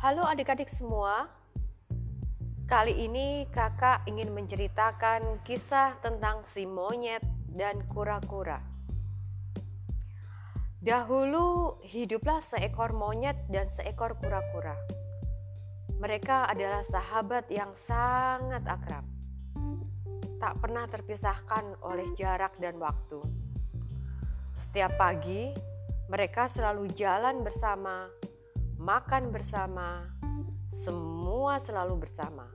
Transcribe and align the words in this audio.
Halo 0.00 0.24
adik-adik 0.24 0.72
semua. 0.72 1.28
Kali 2.64 3.04
ini 3.04 3.44
kakak 3.52 4.08
ingin 4.08 4.32
menceritakan 4.32 5.44
kisah 5.44 6.00
tentang 6.00 6.40
si 6.48 6.64
monyet 6.64 7.20
dan 7.52 7.84
kura-kura. 7.84 8.64
Dahulu 10.80 11.76
hiduplah 11.84 12.40
seekor 12.40 12.96
monyet 12.96 13.44
dan 13.52 13.68
seekor 13.68 14.16
kura-kura. 14.16 14.72
Mereka 16.00 16.48
adalah 16.48 16.80
sahabat 16.80 17.52
yang 17.52 17.76
sangat 17.84 18.64
akrab. 18.64 19.04
Tak 20.40 20.64
pernah 20.64 20.88
terpisahkan 20.88 21.76
oleh 21.84 22.08
jarak 22.16 22.56
dan 22.56 22.80
waktu. 22.80 23.20
Setiap 24.56 24.96
pagi, 24.96 25.52
mereka 26.08 26.48
selalu 26.48 26.88
jalan 26.96 27.44
bersama 27.44 28.08
makan 28.80 29.28
bersama, 29.28 30.08
semua 30.72 31.60
selalu 31.60 32.08
bersama. 32.08 32.48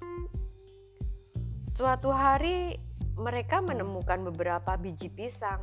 Suatu 1.77 2.09
hari, 2.09 2.81
mereka 3.13 3.61
menemukan 3.61 4.25
beberapa 4.33 4.73
biji 4.73 5.13
pisang. 5.13 5.61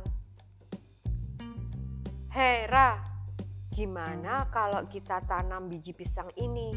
Hera, 2.31 3.03
gimana 3.75 4.47
kalau 4.55 4.87
kita 4.87 5.19
tanam 5.27 5.67
biji 5.67 5.91
pisang 5.91 6.31
ini? 6.39 6.71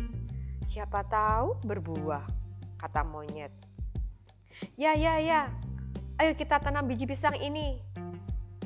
Siapa 0.66 1.06
tahu 1.06 1.55
berbuah, 1.62 2.27
kata 2.82 3.06
monyet. 3.06 3.55
Ya, 4.74 4.98
ya, 4.98 5.22
ya, 5.22 5.46
ayo 6.18 6.34
kita 6.34 6.58
tanam 6.58 6.91
biji 6.91 7.06
pisang 7.06 7.38
ini, 7.38 7.78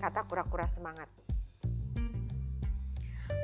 kata 0.00 0.24
kura-kura 0.24 0.64
semangat. 0.72 1.12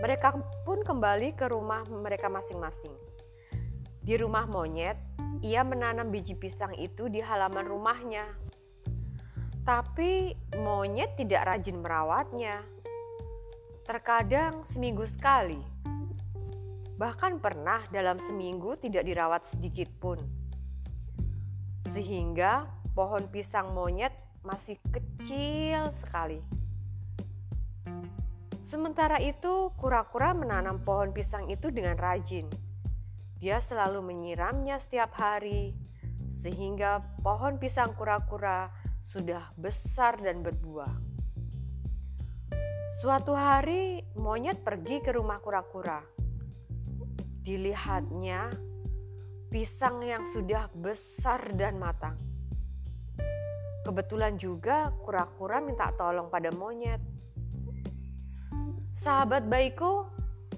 Mereka 0.04 0.36
pun 0.64 0.84
kembali 0.84 1.34
ke 1.34 1.48
rumah 1.48 1.82
mereka 1.88 2.28
masing-masing. 2.28 2.92
Di 4.06 4.14
rumah 4.20 4.46
monyet, 4.46 4.94
ia 5.42 5.66
menanam 5.66 6.14
biji 6.14 6.38
pisang 6.38 6.72
itu 6.78 7.10
di 7.10 7.18
halaman 7.18 7.66
rumahnya. 7.66 8.22
Tapi 9.66 10.30
monyet 10.62 11.18
tidak 11.18 11.42
rajin 11.42 11.82
merawatnya. 11.82 12.62
Terkadang 13.82 14.62
seminggu 14.70 15.02
sekali. 15.10 15.58
Bahkan 16.96 17.42
pernah 17.42 17.82
dalam 17.90 18.16
seminggu 18.30 18.78
tidak 18.78 19.02
dirawat 19.02 19.42
sedikit 19.50 19.90
pun. 19.98 20.22
Sehingga 21.90 22.70
pohon 22.94 23.26
pisang 23.26 23.74
monyet 23.74 24.14
masih 24.46 24.78
kecil 24.94 25.90
sekali. 25.98 26.40
Sementara 28.66 29.22
itu, 29.22 29.70
kura-kura 29.78 30.34
menanam 30.34 30.82
pohon 30.82 31.14
pisang 31.14 31.46
itu 31.46 31.70
dengan 31.70 31.94
rajin. 31.94 32.50
Dia 33.38 33.62
selalu 33.62 34.02
menyiramnya 34.02 34.82
setiap 34.82 35.14
hari, 35.22 35.70
sehingga 36.42 36.98
pohon 37.22 37.62
pisang 37.62 37.94
kura-kura 37.94 38.74
sudah 39.06 39.54
besar 39.54 40.18
dan 40.18 40.42
berbuah. 40.42 40.90
Suatu 42.98 43.38
hari, 43.38 44.02
monyet 44.18 44.66
pergi 44.66 44.98
ke 44.98 45.14
rumah 45.14 45.38
kura-kura. 45.38 46.02
Dilihatnya 47.46 48.50
pisang 49.46 50.02
yang 50.02 50.26
sudah 50.34 50.66
besar 50.74 51.54
dan 51.54 51.78
matang. 51.78 52.18
Kebetulan 53.86 54.34
juga 54.34 54.90
kura-kura 55.06 55.62
minta 55.62 55.94
tolong 55.94 56.26
pada 56.26 56.50
monyet 56.50 57.15
Sahabat 59.06 59.46
baikku, 59.46 60.02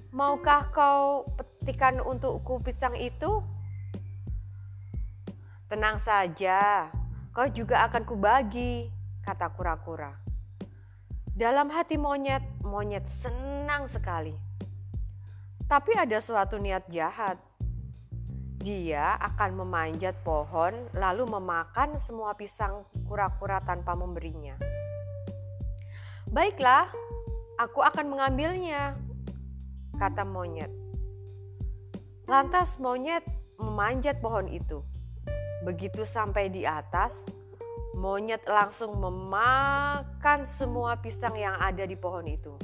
maukah 0.09 0.73
kau 0.73 1.29
petikan 1.37 2.01
untukku 2.01 2.65
pisang 2.65 2.97
itu? 2.97 3.45
Tenang 5.69 6.01
saja, 6.01 6.89
kau 7.37 7.45
juga 7.53 7.85
akan 7.85 8.09
kubagi, 8.09 8.89
kata 9.21 9.53
kura-kura. 9.53 10.17
Dalam 11.37 11.69
hati 11.69 12.01
monyet, 12.01 12.41
monyet 12.65 13.05
senang 13.21 13.85
sekali. 13.93 14.33
Tapi 15.69 16.01
ada 16.01 16.17
suatu 16.17 16.57
niat 16.57 16.89
jahat. 16.89 17.37
Dia 18.65 19.21
akan 19.29 19.61
memanjat 19.61 20.17
pohon 20.25 20.89
lalu 20.97 21.29
memakan 21.29 22.01
semua 22.01 22.33
pisang 22.33 22.89
kura-kura 23.05 23.61
tanpa 23.61 23.93
memberinya. 23.93 24.57
Baiklah, 26.33 26.89
Aku 27.59 27.83
akan 27.83 28.15
mengambilnya, 28.15 28.95
kata 29.99 30.23
monyet. 30.23 30.71
Lantas 32.31 32.79
monyet 32.79 33.27
memanjat 33.59 34.23
pohon 34.23 34.47
itu. 34.47 34.79
Begitu 35.67 36.07
sampai 36.07 36.55
di 36.55 36.63
atas, 36.63 37.11
monyet 37.99 38.47
langsung 38.47 38.95
memakan 39.03 40.47
semua 40.55 41.03
pisang 41.03 41.35
yang 41.35 41.59
ada 41.59 41.83
di 41.83 41.99
pohon 41.99 42.31
itu. 42.31 42.55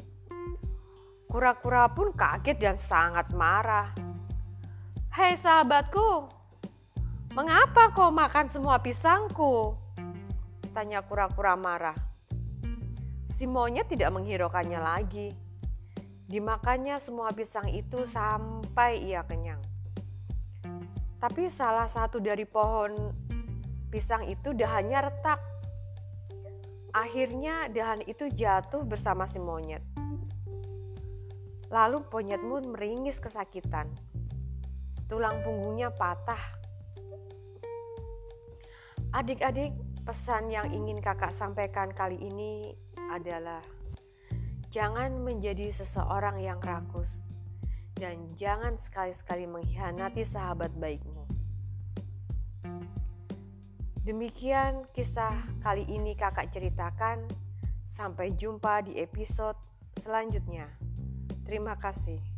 Kura-kura 1.27 1.91
pun 1.91 2.15
kaget 2.15 2.55
dan 2.63 2.79
sangat 2.79 3.35
marah. 3.35 3.91
Hei 5.11 5.35
sahabatku, 5.35 6.31
mengapa 7.35 7.91
kau 7.91 8.15
makan 8.15 8.47
semua 8.47 8.79
pisangku? 8.79 9.75
Tanya 10.71 11.03
kura-kura 11.03 11.59
marah. 11.59 12.14
Si 13.35 13.51
monyet 13.51 13.91
tidak 13.91 14.15
menghiraukannya 14.15 14.79
lagi. 14.79 15.35
Dimakannya 16.31 17.03
semua 17.03 17.35
pisang 17.35 17.67
itu 17.67 18.07
sampai 18.07 19.03
ia 19.03 19.27
kenyang. 19.27 19.59
Tapi 21.19 21.51
salah 21.51 21.91
satu 21.91 22.23
dari 22.23 22.47
pohon 22.47 23.11
pisang 23.91 24.23
itu 24.31 24.55
dahannya 24.55 25.11
retak. 25.11 25.43
Akhirnya 26.95 27.67
dahan 27.75 28.07
itu 28.07 28.31
jatuh 28.31 28.87
bersama 28.87 29.27
si 29.27 29.43
monyet. 29.43 29.83
Lalu 31.75 32.07
monyet 32.07 32.39
pun 32.39 32.63
meringis 32.71 33.19
kesakitan. 33.19 33.91
Tulang 35.11 35.43
punggungnya 35.43 35.91
patah. 35.91 36.39
Adik-adik, 39.11 39.75
pesan 40.07 40.55
yang 40.55 40.71
ingin 40.71 41.03
kakak 41.03 41.35
sampaikan 41.35 41.91
kali 41.91 42.19
ini 42.19 42.84
adalah 43.15 43.63
jangan 44.75 45.15
menjadi 45.23 45.71
seseorang 45.71 46.43
yang 46.43 46.59
rakus 46.59 47.11
dan 47.95 48.35
jangan 48.35 48.75
sekali-sekali 48.83 49.47
mengkhianati 49.47 50.27
sahabat 50.27 50.75
baikmu. 50.75 51.23
Demikian 54.05 54.85
kisah 54.93 55.47
kali 55.65 55.87
ini 55.89 56.13
kakak 56.13 56.53
ceritakan. 56.53 57.25
Sampai 57.95 58.35
jumpa 58.35 58.83
di 58.83 58.99
episode 58.99 59.57
selanjutnya. 60.03 60.67
Terima 61.47 61.79
kasih. 61.79 62.34